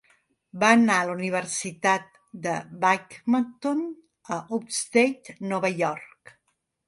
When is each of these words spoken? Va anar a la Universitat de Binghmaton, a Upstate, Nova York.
Va 0.61 0.69
anar 0.75 0.93
a 1.01 1.05
la 1.09 1.15
Universitat 1.15 2.07
de 2.47 2.55
Binghmaton, 2.85 3.85
a 4.37 4.41
Upstate, 4.59 5.37
Nova 5.53 5.71
York. 5.83 6.35